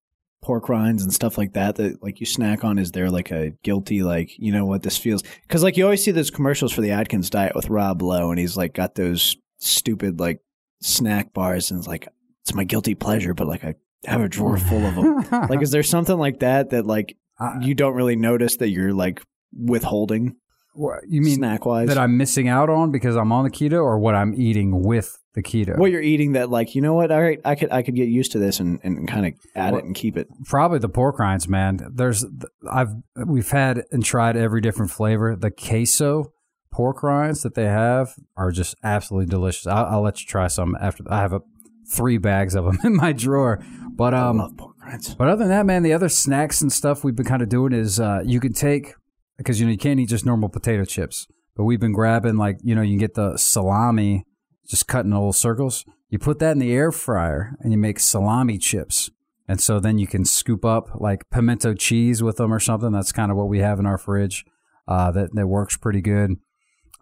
pork 0.42 0.68
rinds 0.68 1.04
and 1.04 1.14
stuff 1.14 1.38
like 1.38 1.52
that 1.52 1.76
that 1.76 2.02
like 2.02 2.18
you 2.18 2.26
snack 2.26 2.64
on? 2.64 2.78
Is 2.78 2.90
there 2.90 3.10
like 3.10 3.30
a 3.30 3.50
guilty 3.62 4.02
like 4.02 4.36
you 4.38 4.50
know 4.52 4.64
what 4.64 4.82
this 4.82 4.98
feels? 4.98 5.22
Because 5.46 5.62
like 5.62 5.76
you 5.76 5.84
always 5.84 6.04
see 6.04 6.10
those 6.10 6.30
commercials 6.30 6.72
for 6.72 6.80
the 6.80 6.90
Atkins 6.90 7.30
diet 7.30 7.54
with 7.54 7.70
Rob 7.70 8.02
Lowe, 8.02 8.30
and 8.30 8.40
he's 8.40 8.56
like 8.56 8.74
got 8.74 8.96
those 8.96 9.36
stupid 9.62 10.20
like 10.20 10.40
snack 10.80 11.32
bars, 11.32 11.70
and 11.70 11.78
it's 11.78 11.88
like 11.88 12.08
it's 12.42 12.54
my 12.54 12.64
guilty 12.64 12.94
pleasure, 12.94 13.34
but 13.34 13.46
like 13.46 13.64
I 13.64 13.74
have 14.04 14.20
a 14.20 14.28
drawer 14.28 14.56
full 14.68 14.84
of 14.84 14.94
them. 14.94 15.48
like, 15.48 15.62
is 15.62 15.70
there 15.70 15.82
something 15.82 16.16
like 16.18 16.40
that 16.40 16.70
that 16.70 16.86
like 16.86 17.16
I- 17.38 17.58
you 17.60 17.74
don't 17.74 17.94
really 17.94 18.16
notice 18.16 18.56
that 18.56 18.70
you're 18.70 18.92
like 18.92 19.22
withholding 19.52 20.36
What- 20.74 21.00
you 21.08 21.20
mean 21.22 21.36
snack 21.36 21.64
wise? 21.66 21.88
that 21.88 21.98
I'm 21.98 22.16
missing 22.16 22.48
out 22.48 22.68
on 22.70 22.90
because 22.90 23.16
I'm 23.16 23.32
on 23.32 23.44
the 23.44 23.50
keto, 23.50 23.82
or 23.82 23.98
what 23.98 24.14
I'm 24.14 24.34
eating 24.34 24.82
with 24.82 25.18
the 25.34 25.42
keto? 25.42 25.78
what 25.78 25.90
you're 25.90 26.02
eating 26.02 26.32
that 26.32 26.50
like 26.50 26.74
you 26.74 26.82
know 26.82 26.92
what 26.92 27.10
all 27.10 27.22
right 27.22 27.40
i 27.46 27.54
could 27.54 27.72
i 27.72 27.80
could 27.80 27.94
get 27.94 28.06
used 28.08 28.32
to 28.32 28.38
this 28.38 28.60
and, 28.60 28.78
and 28.82 29.08
kind 29.08 29.24
of 29.24 29.32
add 29.56 29.72
Well- 29.72 29.80
it 29.80 29.86
and 29.86 29.94
keep 29.94 30.16
it 30.18 30.28
Probably 30.44 30.78
the 30.78 30.90
pork 30.90 31.18
rinds, 31.18 31.48
man. 31.48 31.78
There's 31.94 32.24
I've 32.70 32.92
we've 33.26 33.50
had 33.50 33.84
and 33.92 34.04
tried 34.04 34.36
every 34.36 34.60
different 34.60 34.90
flavor. 34.90 35.34
The 35.36 35.50
queso 35.50 36.32
pork 36.72 37.02
rinds 37.02 37.42
that 37.42 37.54
they 37.54 37.66
have 37.66 38.14
are 38.36 38.50
just 38.50 38.74
absolutely 38.82 39.26
delicious. 39.26 39.66
I'll, 39.66 39.86
I'll 39.86 40.02
let 40.02 40.20
you 40.20 40.26
try 40.26 40.48
some 40.48 40.76
after. 40.80 41.04
I 41.08 41.18
have 41.18 41.32
a, 41.32 41.42
three 41.88 42.18
bags 42.18 42.54
of 42.54 42.64
them 42.64 42.78
in 42.84 42.96
my 42.96 43.12
drawer. 43.12 43.62
But 43.94 44.14
i 44.14 44.28
um, 44.28 44.38
love 44.38 44.56
pork 44.56 44.76
rinds 44.82 45.14
but 45.14 45.28
other 45.28 45.44
than 45.44 45.48
that, 45.48 45.66
man, 45.66 45.82
the 45.82 45.92
other 45.92 46.08
snacks 46.08 46.60
and 46.60 46.72
stuff 46.72 47.04
we've 47.04 47.14
been 47.14 47.26
kind 47.26 47.42
of 47.42 47.48
doing 47.48 47.72
is 47.72 48.00
uh, 48.00 48.22
you 48.24 48.40
can 48.40 48.52
take 48.52 48.94
because 49.38 49.60
you 49.60 49.66
know 49.66 49.72
you 49.72 49.78
can't 49.78 50.00
eat 50.00 50.08
just 50.08 50.26
normal 50.26 50.48
potato 50.48 50.84
chips, 50.84 51.26
but 51.56 51.64
we've 51.64 51.80
been 51.80 51.92
grabbing 51.92 52.36
like 52.36 52.58
you 52.62 52.74
know 52.74 52.82
you 52.82 52.92
can 52.92 52.98
get 52.98 53.14
the 53.14 53.36
salami, 53.36 54.24
just 54.66 54.86
cut 54.86 55.04
in 55.04 55.10
little 55.10 55.32
circles. 55.32 55.84
You 56.08 56.18
put 56.18 56.38
that 56.40 56.52
in 56.52 56.58
the 56.58 56.72
air 56.72 56.92
fryer 56.92 57.56
and 57.60 57.72
you 57.72 57.78
make 57.78 57.98
salami 57.98 58.58
chips, 58.58 59.10
and 59.48 59.60
so 59.60 59.80
then 59.80 59.98
you 59.98 60.06
can 60.06 60.24
scoop 60.24 60.64
up 60.64 60.90
like 61.00 61.28
pimento 61.30 61.74
cheese 61.74 62.22
with 62.22 62.36
them 62.36 62.52
or 62.52 62.60
something. 62.60 62.92
That's 62.92 63.12
kind 63.12 63.30
of 63.30 63.36
what 63.36 63.48
we 63.48 63.60
have 63.60 63.78
in 63.78 63.86
our 63.86 63.98
fridge. 63.98 64.44
Uh, 64.86 65.10
that 65.12 65.34
that 65.34 65.46
works 65.46 65.76
pretty 65.76 66.00
good. 66.00 66.36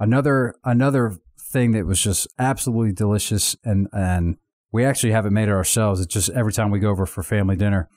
Another 0.00 0.54
another 0.64 1.18
thing 1.38 1.72
that 1.72 1.86
was 1.86 2.00
just 2.00 2.26
absolutely 2.38 2.92
delicious 2.92 3.54
and 3.62 3.86
and 3.92 4.36
we 4.72 4.84
actually 4.84 5.12
haven't 5.12 5.34
made 5.34 5.48
it 5.48 5.52
ourselves. 5.52 6.00
It's 6.00 6.14
just 6.14 6.30
every 6.30 6.52
time 6.52 6.70
we 6.70 6.78
go 6.78 6.90
over 6.90 7.04
for 7.04 7.22
family 7.22 7.56
dinner, 7.56 7.88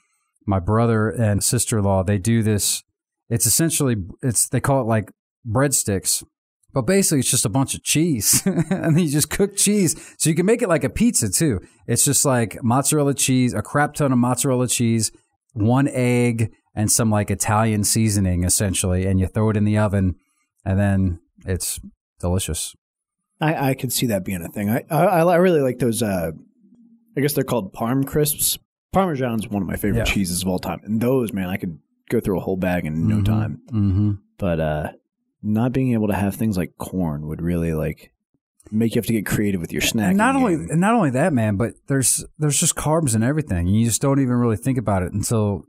my 0.46 0.60
brother 0.60 1.10
and 1.10 1.42
sister 1.42 1.78
in 1.78 1.86
law 1.86 2.04
they 2.04 2.18
do 2.18 2.44
this. 2.44 2.84
It's 3.30 3.46
essentially 3.46 3.96
it's 4.22 4.50
they 4.50 4.60
call 4.60 4.82
it 4.82 4.88
like 4.88 5.12
breadsticks, 5.48 6.24
but 6.74 6.82
basically 6.82 7.20
it's 7.20 7.32
just 7.32 7.46
a 7.46 7.50
bunch 7.50 7.74
of 7.74 7.84
cheese, 7.84 8.42
and 8.46 9.00
you 9.00 9.10
just 9.10 9.30
cook 9.30 9.56
cheese. 9.56 9.96
So 10.18 10.30
you 10.30 10.36
can 10.36 10.46
make 10.46 10.62
it 10.62 10.70
like 10.70 10.84
a 10.84 10.90
pizza 10.90 11.30
too. 11.30 11.62
It's 11.88 12.04
just 12.04 12.26
like 12.26 12.62
mozzarella 12.64 13.14
cheese, 13.14 13.54
a 13.54 13.62
crap 13.62 13.94
ton 13.94 14.12
of 14.12 14.18
mozzarella 14.18 14.68
cheese, 14.68 15.12
one 15.54 15.88
egg, 15.88 16.52
and 16.76 16.92
some 16.92 17.10
like 17.10 17.32
Italian 17.32 17.86
seasoning 17.86 18.44
essentially, 18.44 19.06
and 19.06 19.22
you 19.22 19.28
throw 19.28 19.52
it 19.52 19.58
in 19.58 19.64
the 19.64 19.78
oven, 19.78 20.16
and 20.66 20.78
then 20.78 21.20
it's 21.46 21.80
delicious. 22.20 22.76
i 23.42 23.70
i 23.70 23.74
could 23.74 23.92
see 23.92 24.08
that 24.08 24.24
being 24.24 24.42
a 24.42 24.48
thing 24.50 24.70
i 24.70 24.84
i, 24.90 25.22
I 25.22 25.36
really 25.36 25.62
like 25.62 25.80
those 25.80 26.02
uh 26.04 26.32
I 27.16 27.22
guess 27.22 27.34
they're 27.34 27.44
called 27.44 27.74
Parm 27.74 28.08
crisps. 28.08 28.58
Parmesan's 28.92 29.48
one 29.48 29.62
of 29.62 29.68
my 29.68 29.76
favorite 29.76 30.00
Yeah. 30.08 30.14
cheeses 30.14 30.42
of 30.42 30.48
all 30.48 30.58
time, 30.58 30.80
and 30.84 31.00
those, 31.00 31.32
man, 31.32 31.48
I 31.48 31.58
could 31.58 31.78
go 32.10 32.20
through 32.20 32.38
a 32.40 32.42
whole 32.42 32.58
bag 32.58 32.88
in 32.88 33.08
no 33.08 33.18
Mhm. 33.18 33.26
time. 33.26 33.62
Mm-hmm. 33.72 34.12
But 34.40 34.60
uh, 34.60 34.92
not 35.44 35.74
being 35.74 35.94
able 35.94 36.08
to 36.08 36.16
have 36.16 36.34
things 36.34 36.58
like 36.58 36.76
corn 36.80 37.28
would 37.28 37.40
really 37.40 37.76
like 37.76 38.14
make 38.72 38.96
you 38.96 39.00
have 39.00 39.06
to 39.06 39.14
get 39.14 39.28
creative 39.28 39.62
with 39.62 39.72
your 39.72 39.82
snack. 39.84 40.16
Not 40.16 40.36
only 40.36 40.56
and 40.56 40.82
not 40.82 40.96
only 40.96 41.12
that, 41.12 41.34
man, 41.34 41.56
but 41.56 41.74
there's 41.88 42.26
there's 42.40 42.60
just 42.60 42.74
carbs 42.76 43.14
in 43.16 43.22
everything. 43.22 43.68
You 43.68 43.86
just 43.86 44.02
don't 44.02 44.20
even 44.20 44.34
really 44.34 44.58
think 44.58 44.80
about 44.80 45.04
it 45.04 45.14
until 45.14 45.66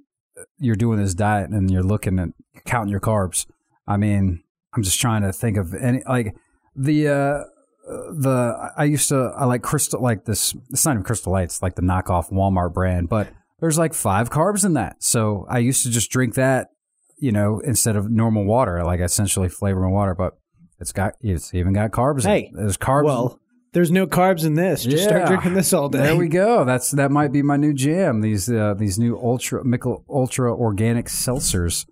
you're 0.59 0.77
doing 0.77 0.99
this 0.99 1.13
diet 1.15 1.51
and 1.51 1.71
you're 1.71 1.83
looking 1.83 2.19
at 2.19 2.31
counting 2.65 2.91
your 2.91 3.01
carbs. 3.01 3.45
I 3.87 3.99
mean, 3.99 4.44
I'm 4.77 4.83
just 4.83 5.01
trying 5.01 5.23
to 5.23 5.33
think 5.33 5.57
of 5.57 5.75
any 5.75 6.03
like 6.09 6.35
the 6.77 7.09
uh 7.09 7.45
the 7.87 8.73
I 8.77 8.85
used 8.85 9.09
to 9.11 9.33
I 9.37 9.45
like 9.45 9.63
crystal 9.63 10.01
like 10.01 10.25
this 10.25 10.55
it's 10.71 10.85
not 10.85 10.93
even 10.93 11.03
crystal 11.05 11.33
lights 11.33 11.63
like 11.63 11.75
the 11.75 11.83
knockoff 11.83 12.31
Walmart 12.33 12.73
brand, 12.73 13.09
but 13.09 13.29
there's 13.61 13.79
like 13.79 13.95
five 13.95 14.31
carbs 14.31 14.65
in 14.65 14.75
that. 14.75 15.03
So 15.03 15.47
I 15.49 15.59
used 15.59 15.83
to 15.85 15.91
just 15.91 16.11
drink 16.11 16.35
that, 16.35 16.69
you 17.19 17.31
know, 17.33 17.61
instead 17.61 17.97
of 17.97 18.11
normal 18.11 18.45
water, 18.45 18.83
like 18.85 19.01
essentially 19.01 19.49
flavoring 19.49 19.93
water, 19.93 20.15
but 20.15 20.35
it's 20.81 20.93
got 20.93 21.15
it's 21.21 21.55
even 21.55 21.73
got 21.73 21.91
carbs. 21.91 22.25
in 22.25 22.31
it. 22.31 22.35
Hey, 22.35 22.53
there's 22.55 22.77
carbs. 22.77 23.05
well, 23.05 23.39
there's 23.73 23.91
no 23.91 24.07
carbs 24.07 24.45
in 24.45 24.55
this. 24.55 24.85
Just 24.85 25.05
start 25.05 25.27
drinking 25.27 25.55
this 25.55 25.73
all 25.73 25.89
day. 25.89 25.99
There 25.99 26.17
we 26.17 26.29
go. 26.29 26.65
That's 26.65 26.91
that 26.93 27.11
might 27.11 27.33
be 27.33 27.43
my 27.43 27.57
new 27.57 27.73
jam. 27.75 28.21
These 28.23 28.51
uh, 28.51 28.75
these 28.75 28.99
new 28.99 29.17
ultra 29.19 29.65
Mickle 29.65 30.05
ultra 30.09 30.55
organic 30.55 31.07
seltzers. 31.07 31.87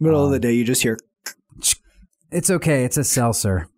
Middle 0.00 0.20
Um, 0.20 0.26
of 0.26 0.32
the 0.32 0.38
day, 0.40 0.52
you 0.52 0.64
just 0.64 0.82
hear 0.82 0.98
It's 2.30 2.50
okay. 2.50 2.84
It's 2.84 2.96
a 2.96 3.04
seltzer. 3.04 3.68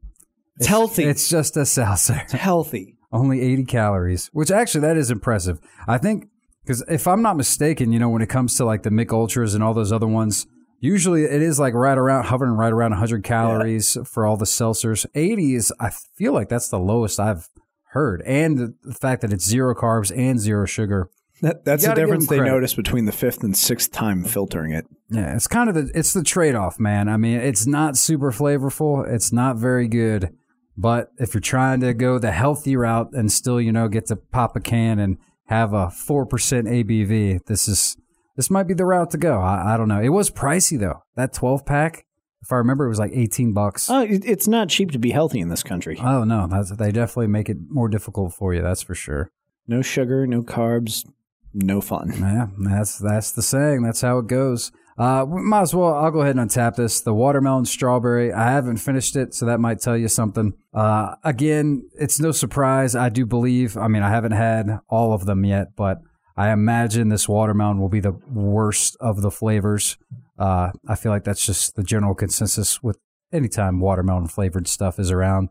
it's, 0.57 0.67
healthy. 0.67 1.05
It's, 1.05 1.23
It's 1.23 1.31
just 1.31 1.57
a 1.57 1.67
seltzer. 1.67 2.21
It's 2.25 2.33
healthy. 2.33 2.97
Only 3.11 3.41
80 3.41 3.65
calories, 3.65 4.29
which 4.33 4.51
actually 4.51 4.83
that 4.83 4.97
is 4.97 5.11
impressive. 5.11 5.59
I 5.87 5.97
think 5.99 6.27
because 6.63 6.85
if 6.89 7.07
I'm 7.07 7.23
not 7.23 7.39
mistaken, 7.39 7.93
you 7.93 7.99
know, 7.99 8.11
when 8.11 8.21
it 8.21 8.29
comes 8.29 8.55
to 8.57 8.65
like 8.67 8.83
the 8.83 8.91
Mich 8.91 9.09
Ultras 9.11 9.55
and 9.55 9.65
all 9.65 9.73
those 9.73 9.93
other 9.93 10.07
ones, 10.07 10.47
usually 10.81 11.25
it 11.25 11.41
is 11.41 11.59
like 11.59 11.73
right 11.73 11.97
around 11.97 12.25
hovering 12.25 12.53
right 12.53 12.73
around 12.73 12.91
100 12.91 13.25
calories 13.25 13.97
for 14.05 14.27
all 14.27 14.37
the 14.37 14.45
seltzers. 14.45 15.07
80 15.15 15.55
is 15.55 15.73
I 15.81 15.91
feel 16.17 16.35
like 16.35 16.51
that's 16.51 16.69
the 16.69 16.79
lowest 16.79 17.19
I've 17.19 17.49
heard, 17.93 18.23
and 18.27 18.59
the, 18.59 18.75
the 18.83 18.95
fact 18.95 19.23
that 19.23 19.33
it's 19.33 19.47
zero 19.47 19.75
carbs 19.75 20.15
and 20.15 20.39
zero 20.39 20.67
sugar. 20.67 21.09
That, 21.41 21.65
that's 21.65 21.85
You 21.85 21.91
the 21.91 21.95
difference 21.95 22.27
they 22.27 22.37
credit. 22.37 22.51
notice 22.51 22.75
between 22.75 23.07
the 23.07 23.13
fifth 23.13 23.43
and 23.43 23.57
sixth 23.57 23.91
time 23.91 24.25
filtering 24.25 24.73
it. 24.73 24.87
Yeah, 25.11 25.35
it's 25.35 25.47
kind 25.47 25.69
of 25.69 25.75
the 25.75 25.91
it's 25.95 26.13
the 26.13 26.23
trade 26.23 26.55
off, 26.55 26.79
man. 26.79 27.09
I 27.09 27.17
mean, 27.17 27.39
it's 27.39 27.67
not 27.67 27.97
super 27.97 28.31
flavorful. 28.31 29.11
It's 29.11 29.33
not 29.33 29.57
very 29.57 29.89
good. 29.89 30.35
But 30.77 31.11
if 31.19 31.35
you're 31.35 31.41
trying 31.41 31.81
to 31.81 31.93
go 31.93 32.19
the 32.19 32.31
healthy 32.31 32.77
route 32.77 33.13
and 33.13 33.33
still, 33.33 33.61
you 33.61 33.73
know, 33.73 33.89
get 33.89 34.07
to 34.07 34.17
pop 34.17 34.55
a 34.55 34.61
can 34.61 34.99
and 34.99 35.19
have 35.47 35.73
a 35.73 35.91
four 35.91 36.27
percent 36.27 36.69
ABV, 36.69 37.45
this 37.47 37.67
is 37.69 37.97
this 38.37 38.51
might 38.51 38.69
be 38.69 38.75
the 38.75 38.85
route 38.85 39.11
to 39.11 39.19
go. 39.19 39.41
I, 39.41 39.75
I 39.75 39.77
don't 39.77 39.89
know. 39.89 40.01
It 40.01 40.11
was 40.11 40.31
pricey 40.31 40.79
though. 40.79 41.03
That 41.17 41.33
twelve 41.33 41.67
pack, 41.67 42.05
if 42.43 42.53
I 42.53 42.57
remember, 42.57 42.85
it 42.85 42.91
was 42.91 43.01
like 43.01 43.13
eighteen 43.13 43.53
bucks. 43.53 43.91
Oh, 43.91 44.03
it, 44.03 44.25
it's 44.25 44.47
not 44.47 44.69
cheap 44.69 44.93
to 44.93 44.99
be 44.99 45.11
healthy 45.11 45.41
in 45.41 45.49
this 45.49 45.63
country. 45.63 45.99
Oh 46.01 46.23
no, 46.25 46.47
that's, 46.47 46.71
they 46.71 46.93
definitely 46.93 47.29
make 47.29 47.49
it 47.49 47.57
more 47.69 47.89
difficult 47.89 48.35
for 48.35 48.55
you. 48.55 48.63
That's 48.63 48.83
for 48.83 48.95
sure. 48.95 49.33
No 49.67 49.83
sugar, 49.83 50.27
no 50.27 50.43
carbs, 50.43 51.05
no 51.53 51.81
fun. 51.81 52.13
Yeah, 52.19 52.47
that's 52.59 52.99
that's 52.99 53.33
the 53.33 53.43
saying. 53.43 53.83
That's 53.83 54.03
how 54.03 54.19
it 54.19 54.29
goes. 54.29 54.71
Uh, 54.99 55.25
might 55.27 55.63
as 55.63 55.75
well. 55.75 55.95
I'll 55.95 56.11
go 56.11 56.23
ahead 56.23 56.37
and 56.37 56.51
untap 56.51 56.75
this. 56.75 57.01
The 57.01 57.15
watermelon 57.15 57.67
strawberry. 57.67 58.33
I 58.33 58.51
haven't 58.51 58.79
finished 58.79 59.15
it, 59.15 59.33
so 59.33 59.47
that 59.47 59.61
might 59.61 59.81
tell 59.81 59.97
you 59.97 60.09
something. 60.09 60.55
Uh, 60.75 61.15
again, 61.23 61.89
it's 61.95 62.19
no 62.19 62.33
surprise. 62.33 62.97
I 62.97 63.09
do 63.09 63.25
believe. 63.25 63.77
I 63.77 63.87
mean, 63.87 64.03
I 64.03 64.11
haven't 64.11 64.33
had 64.33 64.81
all 64.89 65.13
of 65.13 65.25
them 65.25 65.45
yet, 65.45 65.77
but 65.77 65.99
I 66.37 66.51
imagine 66.51 67.11
this 67.11 67.29
watermelon 67.29 67.79
will 67.79 67.89
be 67.89 68.01
the 68.01 68.19
worst 68.33 68.97
of 69.01 69.23
the 69.23 69.31
flavors. 69.31 69.97
Uh, 70.37 70.73
I 70.89 70.97
feel 70.97 71.13
like 71.13 71.25
that's 71.25 71.47
just 71.47 71.77
the 71.77 71.85
general 71.85 72.15
consensus 72.17 72.83
with 72.83 72.99
anytime 73.33 73.81
watermelon 73.81 74.27
flavored 74.27 74.67
stuff 74.67 74.99
is 74.99 75.13
around. 75.13 75.51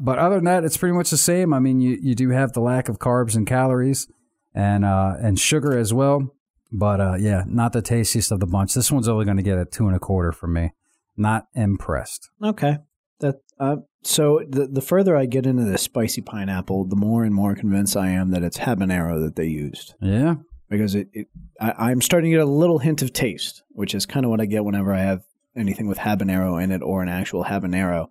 But 0.00 0.18
other 0.18 0.36
than 0.36 0.44
that, 0.46 0.64
it's 0.64 0.76
pretty 0.76 0.94
much 0.94 1.10
the 1.10 1.16
same. 1.16 1.52
I 1.54 1.60
mean, 1.60 1.80
you, 1.80 1.96
you 2.00 2.16
do 2.16 2.30
have 2.30 2.52
the 2.52 2.60
lack 2.60 2.88
of 2.88 2.98
carbs 2.98 3.36
and 3.36 3.46
calories 3.46 4.08
and 4.52 4.84
uh, 4.84 5.14
and 5.20 5.38
sugar 5.38 5.78
as 5.78 5.94
well. 5.94 6.34
But 6.76 7.00
uh, 7.00 7.14
yeah, 7.20 7.44
not 7.46 7.72
the 7.72 7.80
tastiest 7.80 8.32
of 8.32 8.40
the 8.40 8.48
bunch. 8.48 8.74
This 8.74 8.90
one's 8.90 9.06
only 9.06 9.24
going 9.24 9.36
to 9.36 9.44
get 9.44 9.58
a 9.58 9.64
two 9.64 9.86
and 9.86 9.94
a 9.94 10.00
quarter 10.00 10.32
from 10.32 10.54
me. 10.54 10.72
Not 11.16 11.46
impressed. 11.54 12.30
Okay. 12.42 12.78
That 13.20 13.36
uh, 13.60 13.76
so 14.02 14.40
the 14.48 14.66
the 14.66 14.80
further 14.80 15.16
I 15.16 15.26
get 15.26 15.46
into 15.46 15.62
this 15.62 15.82
spicy 15.82 16.20
pineapple, 16.20 16.86
the 16.86 16.96
more 16.96 17.22
and 17.22 17.32
more 17.32 17.54
convinced 17.54 17.96
I 17.96 18.08
am 18.08 18.32
that 18.32 18.42
it's 18.42 18.58
habanero 18.58 19.24
that 19.24 19.36
they 19.36 19.46
used 19.46 19.94
Yeah, 20.00 20.34
because 20.68 20.96
it, 20.96 21.08
it 21.12 21.28
I, 21.60 21.90
I'm 21.90 22.02
starting 22.02 22.32
to 22.32 22.38
get 22.38 22.44
a 22.44 22.50
little 22.50 22.80
hint 22.80 23.02
of 23.02 23.12
taste, 23.12 23.62
which 23.68 23.94
is 23.94 24.04
kind 24.04 24.26
of 24.26 24.30
what 24.30 24.40
I 24.40 24.46
get 24.46 24.64
whenever 24.64 24.92
I 24.92 25.02
have 25.02 25.22
anything 25.56 25.86
with 25.86 25.98
habanero 25.98 26.60
in 26.60 26.72
it 26.72 26.82
or 26.82 27.02
an 27.02 27.08
actual 27.08 27.44
habanero. 27.44 28.08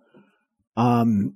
Um, 0.74 1.34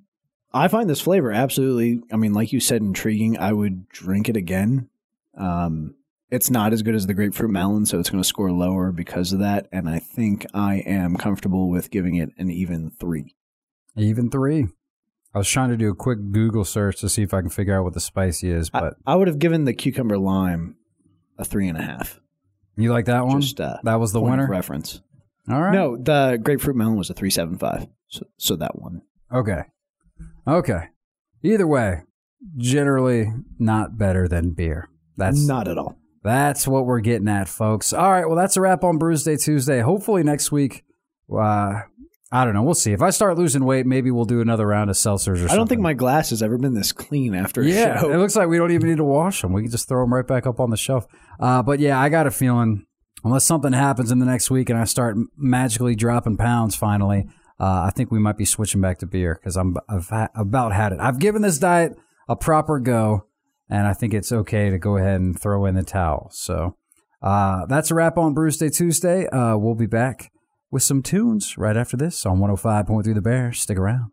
I 0.54 0.68
find 0.68 0.88
this 0.88 1.02
flavor 1.02 1.30
absolutely. 1.30 2.00
I 2.10 2.16
mean, 2.16 2.32
like 2.32 2.54
you 2.54 2.60
said, 2.60 2.80
intriguing. 2.80 3.38
I 3.38 3.52
would 3.52 3.86
drink 3.90 4.30
it 4.30 4.36
again. 4.38 4.88
Um, 5.36 5.94
it's 6.30 6.50
not 6.50 6.72
as 6.72 6.82
good 6.82 6.94
as 6.94 7.06
the 7.06 7.14
grapefruit 7.14 7.50
melon, 7.50 7.86
so 7.86 7.98
it's 7.98 8.10
going 8.10 8.22
to 8.22 8.28
score 8.28 8.52
lower 8.52 8.92
because 8.92 9.32
of 9.32 9.38
that. 9.38 9.66
And 9.72 9.88
I 9.88 9.98
think 9.98 10.46
I 10.52 10.76
am 10.76 11.16
comfortable 11.16 11.68
with 11.70 11.90
giving 11.90 12.16
it 12.16 12.30
an 12.38 12.50
even 12.50 12.90
three. 12.90 13.34
even 13.96 14.30
three. 14.30 14.66
I 15.34 15.38
was 15.38 15.48
trying 15.48 15.70
to 15.70 15.76
do 15.76 15.90
a 15.90 15.94
quick 15.94 16.18
Google 16.32 16.64
search 16.64 17.00
to 17.00 17.08
see 17.08 17.22
if 17.22 17.34
I 17.34 17.40
can 17.40 17.50
figure 17.50 17.78
out 17.78 17.84
what 17.84 17.94
the 17.94 18.00
spicy 18.00 18.50
is, 18.50 18.70
I, 18.72 18.80
but 18.80 18.94
I 19.06 19.14
would 19.14 19.28
have 19.28 19.38
given 19.38 19.64
the 19.64 19.74
cucumber 19.74 20.18
lime 20.18 20.76
a 21.38 21.44
three 21.44 21.68
and 21.68 21.78
a 21.78 21.82
half. 21.82 22.18
you 22.76 22.90
like 22.90 23.04
that 23.06 23.26
one? 23.26 23.40
Just 23.40 23.60
uh, 23.60 23.76
that 23.84 24.00
was 24.00 24.12
the 24.12 24.20
winner. 24.20 24.48
reference. 24.48 25.00
All 25.50 25.60
right. 25.62 25.72
No, 25.72 25.96
the 25.96 26.38
grapefruit 26.42 26.76
melon 26.76 26.96
was 26.96 27.10
a 27.10 27.14
three 27.14 27.30
seven 27.30 27.58
five. 27.58 27.86
So, 28.08 28.26
so 28.38 28.56
that 28.56 28.78
one. 28.78 29.02
Okay. 29.32 29.62
Okay. 30.46 30.88
Either 31.42 31.66
way, 31.66 32.02
generally 32.56 33.32
not 33.58 33.96
better 33.98 34.28
than 34.28 34.50
beer. 34.50 34.88
That's 35.16 35.46
not 35.46 35.68
at 35.68 35.78
all. 35.78 35.98
That's 36.28 36.68
what 36.68 36.84
we're 36.84 37.00
getting 37.00 37.26
at, 37.28 37.48
folks. 37.48 37.94
All 37.94 38.10
right, 38.10 38.26
well, 38.26 38.36
that's 38.36 38.58
a 38.58 38.60
wrap 38.60 38.84
on 38.84 38.98
Brews 38.98 39.24
Day 39.24 39.36
Tuesday. 39.36 39.80
Hopefully 39.80 40.22
next 40.22 40.52
week, 40.52 40.84
uh, 41.32 41.80
I 42.30 42.44
don't 42.44 42.52
know. 42.52 42.62
We'll 42.62 42.74
see. 42.74 42.92
If 42.92 43.00
I 43.00 43.08
start 43.08 43.38
losing 43.38 43.64
weight, 43.64 43.86
maybe 43.86 44.10
we'll 44.10 44.26
do 44.26 44.42
another 44.42 44.66
round 44.66 44.90
of 44.90 44.96
seltzers 44.96 45.28
or 45.28 45.36
something. 45.36 45.50
I 45.50 45.56
don't 45.56 45.66
think 45.68 45.80
my 45.80 45.94
glass 45.94 46.28
has 46.28 46.42
ever 46.42 46.58
been 46.58 46.74
this 46.74 46.92
clean 46.92 47.34
after 47.34 47.62
a 47.62 47.66
Yeah, 47.66 48.00
show. 48.00 48.12
it 48.12 48.18
looks 48.18 48.36
like 48.36 48.48
we 48.48 48.58
don't 48.58 48.70
even 48.72 48.90
need 48.90 48.98
to 48.98 49.04
wash 49.04 49.40
them. 49.40 49.54
We 49.54 49.62
can 49.62 49.70
just 49.70 49.88
throw 49.88 50.02
them 50.02 50.12
right 50.12 50.26
back 50.26 50.46
up 50.46 50.60
on 50.60 50.68
the 50.68 50.76
shelf. 50.76 51.06
Uh, 51.40 51.62
but 51.62 51.80
yeah, 51.80 51.98
I 51.98 52.10
got 52.10 52.26
a 52.26 52.30
feeling 52.30 52.84
unless 53.24 53.46
something 53.46 53.72
happens 53.72 54.10
in 54.10 54.18
the 54.18 54.26
next 54.26 54.50
week 54.50 54.68
and 54.68 54.78
I 54.78 54.84
start 54.84 55.16
magically 55.38 55.94
dropping 55.96 56.36
pounds 56.36 56.76
finally, 56.76 57.26
uh, 57.58 57.84
I 57.86 57.90
think 57.96 58.10
we 58.12 58.18
might 58.18 58.36
be 58.36 58.44
switching 58.44 58.82
back 58.82 58.98
to 58.98 59.06
beer 59.06 59.34
because 59.40 59.56
I'm 59.56 59.76
I've 59.88 60.08
ha- 60.10 60.28
about 60.34 60.74
had 60.74 60.92
it. 60.92 61.00
I've 61.00 61.18
given 61.18 61.40
this 61.40 61.58
diet 61.58 61.96
a 62.28 62.36
proper 62.36 62.78
go, 62.78 63.24
and 63.70 63.86
I 63.86 63.94
think 63.94 64.14
it's 64.14 64.32
okay 64.32 64.70
to 64.70 64.78
go 64.78 64.96
ahead 64.96 65.20
and 65.20 65.38
throw 65.38 65.66
in 65.66 65.74
the 65.74 65.82
towel. 65.82 66.30
So 66.32 66.76
uh, 67.22 67.66
that's 67.66 67.90
a 67.90 67.94
wrap 67.94 68.16
on 68.16 68.34
Brews 68.34 68.56
Day 68.56 68.68
Tuesday. 68.68 69.26
Uh, 69.28 69.56
we'll 69.56 69.74
be 69.74 69.86
back 69.86 70.30
with 70.70 70.82
some 70.82 71.02
tunes 71.02 71.56
right 71.58 71.76
after 71.76 71.96
this 71.96 72.24
on 72.26 72.38
105.3 72.38 73.14
The 73.14 73.20
Bear. 73.20 73.52
Stick 73.52 73.78
around. 73.78 74.12